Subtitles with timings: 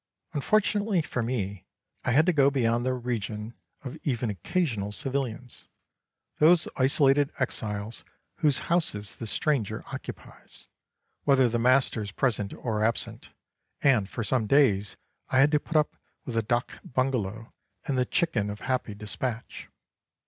[0.33, 1.63] Unfortunately for me,
[2.03, 3.53] I had to go beyond the region
[3.83, 5.67] of even occasional civilians,
[6.39, 8.03] those isolated exiles
[8.37, 10.67] whose houses the stranger occupies,
[11.23, 13.29] whether the master is present or absent,
[13.83, 14.97] and for some days
[15.29, 15.95] I had to put up
[16.25, 17.53] with the Dâk Bungalow
[17.85, 19.69] and the chicken of happy despatch.